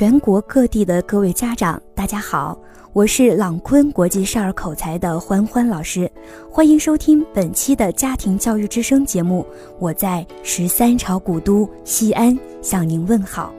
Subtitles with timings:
[0.00, 2.58] 全国各地的各位家长，大家好，
[2.94, 6.10] 我是朗坤国际少儿口才的欢欢老师，
[6.50, 9.44] 欢迎收听本期的家庭教育之声节目。
[9.78, 13.52] 我在十三朝古都西安向您问好。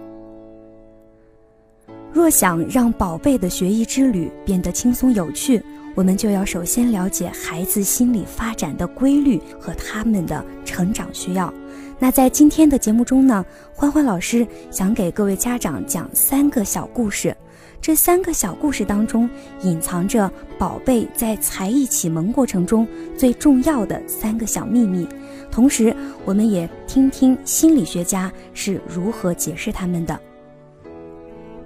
[2.12, 5.64] 若想让宝贝的学艺之旅变得轻松有趣，
[5.94, 11.54] 我们就要首先了解孩子心理发展的规律和他们的成长需要。
[12.02, 13.45] 那在今天的节目中呢，
[13.75, 17.37] 欢欢老师想给各位家长讲三个小故事。
[17.79, 19.29] 这三个小故事当中，
[19.61, 25.07] 隐藏着宝贝在才艺启蒙过程中最重要的三个小秘密。
[25.51, 25.95] 同时，
[26.25, 30.20] 我们也听听心理学家是如何解释他们的。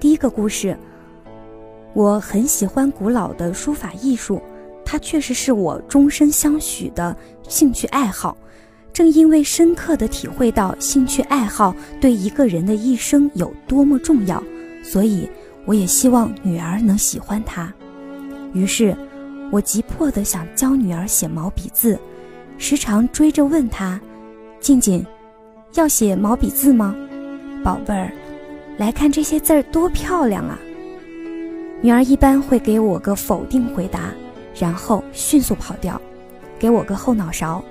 [0.02, 0.78] 第一个故事，
[1.94, 4.42] 我很喜欢古老的书法艺术，
[4.84, 7.16] 它确实是我终身相许的
[7.48, 8.36] 兴趣爱好。
[8.96, 14.42] 正因为深刻地体会到兴趣爱好对一个人的一生有多么重要，
[14.82, 15.30] 所以
[15.66, 17.70] 我也希望女儿能喜欢它。
[18.54, 18.96] 于是，
[19.52, 22.00] 我急迫地想教女儿写毛笔字，
[22.58, 24.00] 时常追着问她
[24.62, 25.06] ：“静静，
[25.74, 26.96] 要写毛笔字吗？
[27.66, 28.10] 宝贝儿，
[28.78, 30.58] 来看这些字儿多漂亮啊！”
[31.84, 34.14] 女儿一般会给我个否定回答，
[34.58, 36.02] 然后迅速跑掉，
[36.58, 37.62] 给我个后脑勺。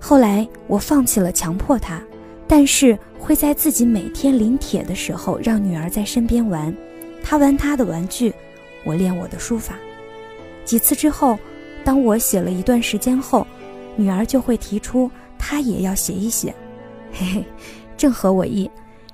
[0.00, 2.02] 后来我放弃了强迫她，
[2.48, 6.74] 但是会在自己每天临帖的时候让女儿在身边玩，
[7.22, 8.34] 她玩她的玩具，
[8.84, 9.74] 我练我的书法。
[10.64, 11.38] 几次之后，
[11.84, 13.46] 当我写了一段时间后，
[13.94, 16.54] 女儿就会提出她也要写一写，
[17.12, 17.44] 嘿嘿，
[17.96, 18.70] 正合我意。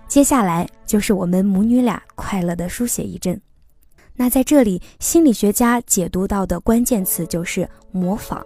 [0.06, 3.38] 接下来就是我们母女俩快乐的书写一阵。
[4.14, 8.42] 那在这里，心理学家解读到的关键词就是模仿。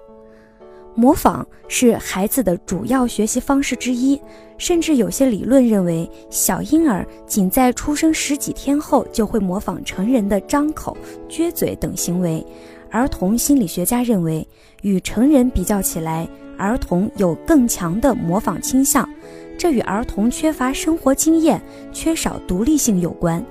[0.94, 4.20] 模仿是孩子的主要学习方式之一，
[4.58, 10.96] 甚至有些理论认为，小婴儿仅在出生十几天后就会模仿成人的张口、
[11.28, 12.44] 撅嘴等行为。
[12.91, 14.46] 儿童心理学家认为，
[14.83, 16.28] 与成人比较起来，
[16.58, 19.08] 儿童有更强的模仿倾向，
[19.57, 21.62] 这与儿童缺乏生活经验、
[21.92, 23.42] 缺少独立性有关，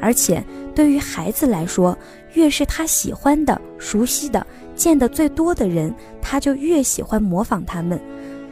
[0.00, 0.44] 而且
[0.74, 1.96] 对于孩子来说，
[2.34, 4.44] 越是他喜欢的、熟悉的。
[4.78, 8.00] 见得最多的人，他就越喜欢模仿他们，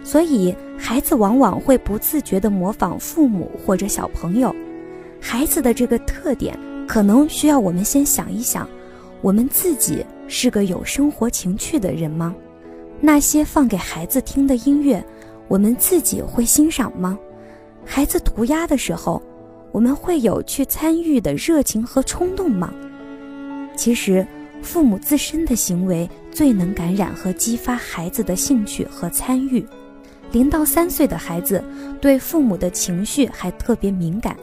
[0.02, 4.54] 所以孩子往往会不自觉地模仿父母或者小朋友。
[5.20, 8.68] 孩子的这个特点，可能需要我们先想一想：
[9.22, 12.34] 我们自己是个有生活情趣的人吗？
[13.00, 15.02] 那些放给孩子听的音乐，
[15.46, 17.16] 我们自己会欣赏吗？
[17.84, 19.22] 孩子涂鸦的时候，
[19.70, 22.74] 我们会有去参与的热情和冲动吗？
[23.76, 24.26] 其实。
[24.62, 29.64] 父母自身的行为最能感染和激发孩子的兴趣和参与。
[30.32, 31.62] 零到三岁的孩子
[32.00, 34.36] 对父母的情绪还特别敏感，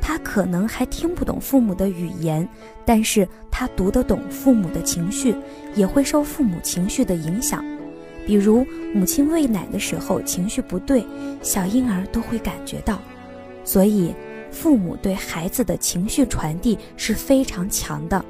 [0.00, 2.46] 他可能还听不懂父母的语言，
[2.84, 5.34] 但是他读得懂父母的情绪，
[5.74, 7.64] 也会受父母情绪的影响。
[8.26, 11.04] 比如母亲喂奶的时候情绪不对，
[11.42, 13.00] 小婴儿都会感觉到。
[13.64, 14.14] 所以，
[14.50, 18.22] 父母对孩子的情绪传递是非常强的。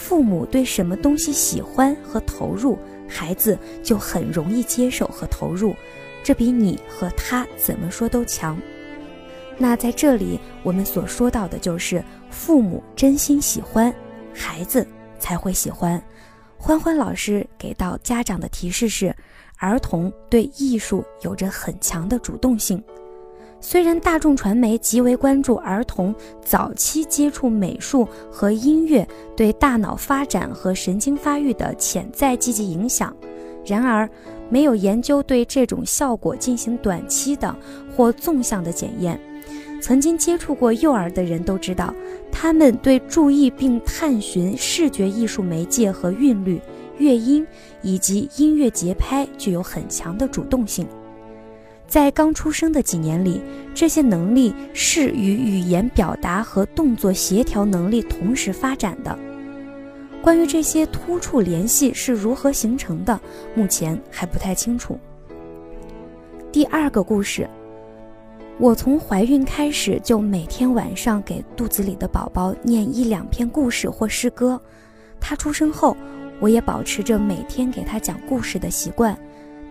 [0.00, 5.76] 父母对什么东西喜欢和投入，孩子就很容易接受和投入，
[6.24, 8.58] 这比你和他怎么说都强。
[9.58, 13.94] 那在这里，我们所说到的就是父母真心喜欢，
[14.32, 14.86] 孩子
[15.18, 16.02] 才会喜欢。
[16.56, 19.14] 欢欢老师给到家长的提示是：
[19.58, 22.82] 儿童对艺术有着很强的主动性。
[23.60, 29.06] 虽然大众传媒极为关注儿童早期接触美术和音乐
[29.36, 33.14] 对大脑发展和神经发育的潜在积极影响，
[33.64, 34.08] 然而
[34.48, 37.54] 没有研究对这种效果进行短期的
[37.94, 39.20] 或纵向的检验。
[39.82, 41.94] 曾经接触过幼儿的人都知道，
[42.32, 46.60] 他们对注意并探寻视觉艺术媒介和韵律、
[46.98, 47.46] 乐音
[47.82, 50.86] 以及音乐节拍具有很强的主动性。
[51.90, 53.42] 在刚出生的几年里，
[53.74, 59.18] 这些能力是与语言表达和动作协调能力同时发展的。
[60.22, 63.20] 关于这些突触联系是如何形成的，
[63.56, 64.96] 目前还不太清楚。
[66.52, 67.50] 第二个故事，
[68.60, 74.60] 我从怀孕开始就每天晚上给肚子里的宝宝念一两篇故事或诗歌。
[75.18, 75.96] 他出生后，
[76.38, 79.18] 我也保持着每天给他讲故事的习惯，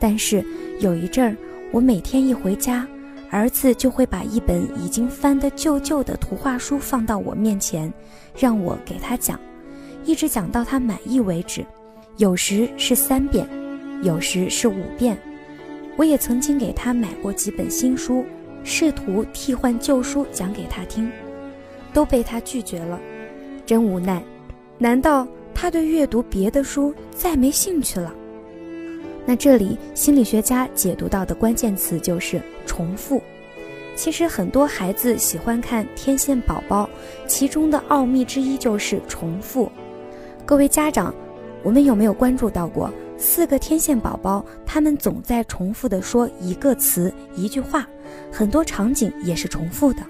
[0.01, 0.43] 但是
[0.81, 1.33] 有一阵儿。
[1.71, 2.87] 我每天一回家，
[3.29, 7.91] 儿子就会把一本已经翻得旧旧的图画书放到我面前，
[8.35, 9.39] 让我给他讲，
[10.03, 11.63] 一直讲到他满意为止。
[12.17, 13.47] 有时是三遍，
[14.01, 15.17] 有时是五遍。
[15.95, 18.25] 我也曾经给他买过几本新书，
[18.63, 21.09] 试图替换旧书讲给他听。
[21.93, 22.99] 都被他拒绝了，
[23.65, 24.23] 真无奈。
[24.77, 28.13] 难道他对阅读别的书再没兴趣了？
[29.29, 33.21] 那这里心理学家解读到的关键词就是重复。
[33.95, 36.85] 其实很多孩子喜欢看《天线宝宝》，
[37.27, 39.71] 其中的奥秘之一就是重复。
[40.47, 41.13] 各位家长，
[41.61, 44.43] 我们有没有关注到过四个天线宝宝？
[44.65, 47.87] 他们总在重复的说一个词、一句话，
[48.31, 50.01] 很多场景也是重复的。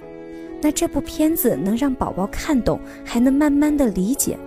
[0.62, 4.39] 那这部片子能让宝宝看懂，还能慢慢的理解，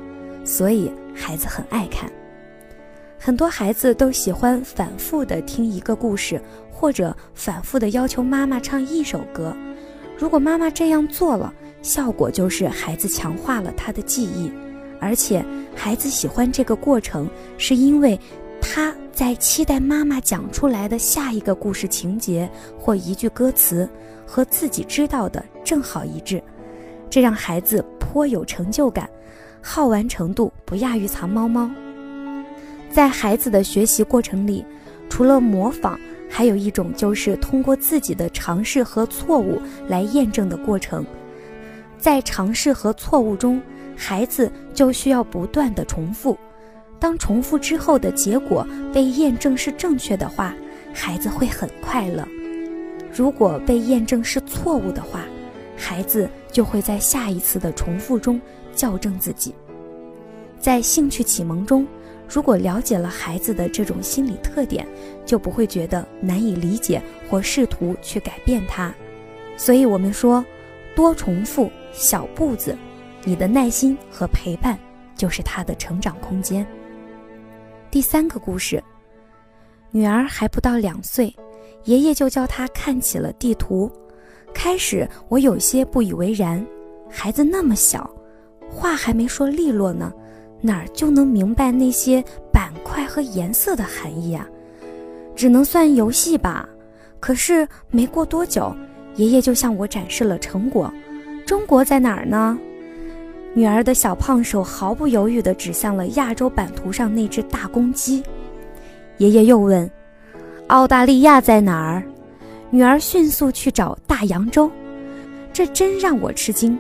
[0.47, 2.11] 所以孩子很爱看。
[3.25, 6.43] 很多孩子都喜欢反复的听一个故事，
[6.73, 9.57] 或者反复的要求妈妈唱一首歌。
[10.19, 14.51] 如果妈妈这样做了，效果就是孩子强化了他的记忆，
[14.99, 18.19] 而且孩子喜欢这个过程，是因为
[18.61, 23.89] 他在期待妈妈讲出来的下一个故事情节或一句歌词
[24.27, 26.43] 和自己知道的正好一致，
[27.09, 29.09] 这让孩子颇有成就感，
[29.63, 31.71] 好玩程度不亚于藏猫猫。
[32.93, 34.63] 在孩子的学习过程里，
[35.09, 35.99] 除了模仿，
[36.29, 39.59] 还有一种就是通过自己的尝试和错误
[39.89, 41.03] 来验证的过程。
[41.97, 43.59] 在尝试和错误中，
[43.97, 46.37] 孩子就需要不断的重复。
[46.99, 50.55] 当重复之后的结果被验证是正确的话，
[50.93, 52.25] 孩子会很快乐；
[53.11, 55.21] 如果被验证是错误的话，
[55.79, 58.39] 孩子就会在下一次的重复中
[58.75, 59.55] 校正自己。
[60.61, 61.87] 在兴趣启蒙中。
[62.33, 64.89] 如果了解了孩子的这种心理特点，
[65.27, 68.91] 就不会觉得难以理解或试图去改变他。
[69.55, 70.43] 所以，我们说，
[70.97, 72.75] 多重复小步子，
[73.23, 74.79] 你的耐心和陪伴
[75.15, 76.67] 就是他的成长空间。
[77.91, 78.83] 第三个故事，
[79.91, 81.37] 女儿还不到两岁，
[81.85, 83.93] 爷爷就教她看起了地图。
[84.55, 86.67] 开始我有些不以为然，
[87.11, 88.11] 孩子那么小，
[88.71, 90.11] 话还没说利落呢。
[90.63, 94.49] 哪儿就能明白那些板块和颜色的含义啊？
[95.37, 96.67] 只能算游戏吧。
[97.21, 98.75] 可是没过多久，
[99.17, 100.93] 爷爷就向我展示了成果。
[101.45, 102.59] 中国在哪儿呢？
[103.55, 108.23] 女儿的小胖手毫不犹豫地指向了亚洲版图上那只大公鸡。
[109.19, 109.91] 爷爷又问
[110.69, 112.03] ：“澳大利亚在哪儿？”
[112.71, 114.71] 女儿迅速去找大洋洲。
[115.53, 116.79] 这真让我吃惊。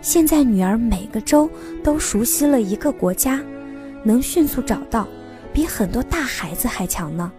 [0.00, 1.48] 现在女儿每个州
[1.84, 3.40] 都熟悉了一个国家，
[4.02, 5.06] 能迅速找到，
[5.52, 7.30] 比很多大孩子还强呢。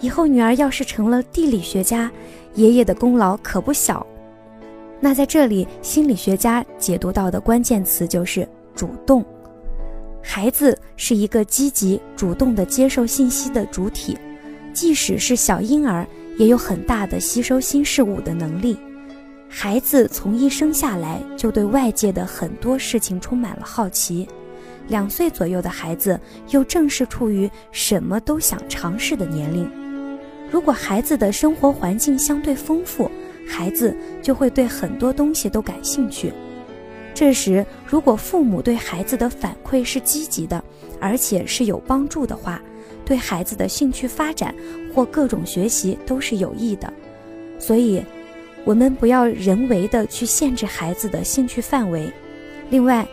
[0.00, 2.10] 以后女儿要是成了地理学家，
[2.54, 4.04] 爷爷的功劳可不小。
[5.00, 9.24] 那在这里，心理学家解读到的关键词就是主动。
[10.20, 14.18] 孩子是一个积极主动的接受信息的主体，
[14.72, 16.06] 即使是小婴儿，
[16.38, 18.76] 也有很大的吸收新事物的能力。
[19.56, 24.26] 孩子从一生下来就对外界的很多事情充满了好奇，
[24.88, 26.20] 两岁左右的孩子
[26.50, 29.70] 又正是处于什么都想尝试的年龄。
[30.50, 33.08] 如果孩子的生活环境相对丰富，
[33.48, 36.32] 孩子就会对很多东西都感兴趣。
[37.14, 40.62] 这时，如果父母对孩子的反馈是积极的，
[41.00, 42.60] 而且是有帮助的话，
[43.04, 44.52] 对孩子的兴趣发展
[44.92, 46.92] 或各种学习都是有益的。
[47.60, 48.02] 所以。
[48.64, 52.10] 我们不要人为的去限制孩子的兴趣范围。
[52.70, 53.06] 另外，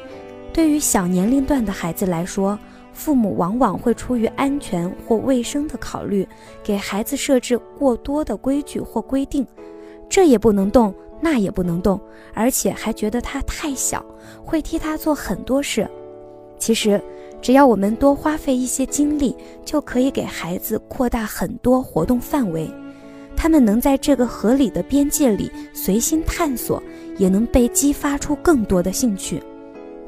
[0.54, 2.58] 对于小年龄段的孩子来说，
[2.94, 6.28] 父母往往会出于安全或卫生的考虑，
[6.64, 9.46] 给孩子设置过多的规矩或规定，
[10.10, 12.00] 这也不能动，那也不能动，
[12.34, 14.04] 而且还觉得他太小，
[14.44, 15.86] 会替他做很多事。
[16.58, 17.02] 其实，
[17.42, 22.70] 只要我们多花费一些精力，就可以给孩子扩大很多活动范围。
[23.42, 26.82] 他们能在这个合理的边界里随心探索，
[27.18, 29.42] 也能被激发出更多的兴趣。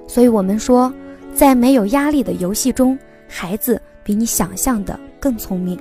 [0.07, 0.93] 所以，我们说，
[1.33, 2.95] 在没有压力的游戏中，
[3.27, 5.75] 孩子比你想象的更聪明。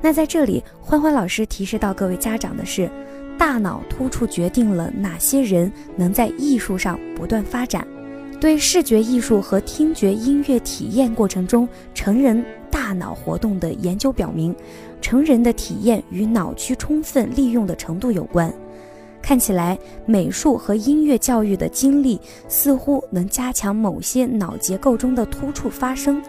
[0.00, 2.88] 那在这里，欢欢老师提示到各位家长的是：
[3.36, 7.84] 大脑突触决定了哪些人能在艺术上不断发展。
[8.40, 12.44] 对视觉艺术和听觉音乐体验过程中，成人
[12.92, 14.54] 大脑活动的研究表明。
[15.00, 18.52] 成人的体验与脑区充分利用的程度有关。
[19.22, 26.22] 看起来，美术和音乐教育的经历似乎能加强某些脑结构中的突触发生。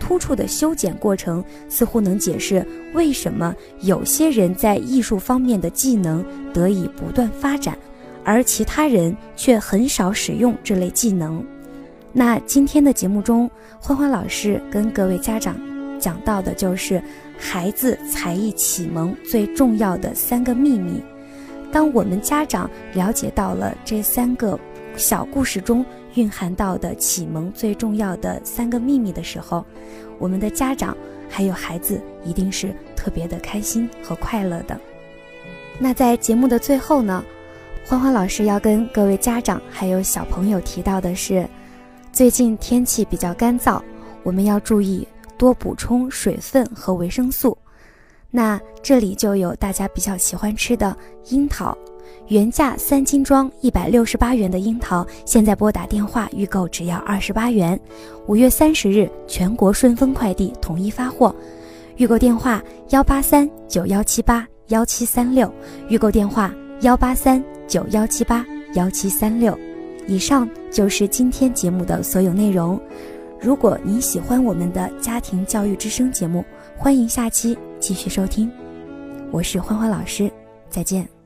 [0.00, 7.78] 突触的修剪过程似乎能解释为什么有些人在艺术方面的技能得以不断发展，
[8.24, 11.44] 而其他人却很少使用这类技能。
[12.12, 13.48] 那今天的节目中，
[13.78, 15.56] 欢欢老师跟各位家长
[16.00, 17.00] 讲到的就是。
[17.42, 21.02] 孩子才艺启蒙最重要的三个秘密，
[21.72, 24.60] 当我们家长了解到了这三个
[24.94, 25.82] 小故事中
[26.16, 29.64] 蕴含到的启蒙最重要的三个秘密的时候，
[30.18, 30.94] 我们的家长
[31.30, 34.78] 还有孩子一定是特别的开心和快乐的。
[35.78, 37.24] 那在节目的最后呢，
[37.86, 41.48] 欢欢老师要跟各位家长还有小朋友提到的是，
[42.12, 43.80] 最近天气比较干燥，
[44.22, 45.08] 我们要注意
[45.40, 47.56] 多补充水分和维生素。
[48.30, 50.94] 那这里就有大家比较喜欢吃的
[51.30, 51.76] 樱桃，
[52.28, 57.80] 原价三斤装一百六十八元的樱桃，现在拨打电话预购只要二十八元。
[58.26, 61.34] 五月三十日全国顺丰快递统一发货，
[61.96, 65.50] 预购电话幺八三九幺七八幺七三六，
[65.88, 68.44] 预购电话幺八三九幺七八
[68.74, 69.58] 幺七三六。
[70.06, 72.80] 以上就是今天节目的所有内容。
[73.42, 76.44] 如果您喜欢我们的家庭教育之声节目，
[76.76, 78.50] 欢迎下期继续收听。
[79.30, 80.30] 我是欢欢老师，
[80.68, 81.19] 再见。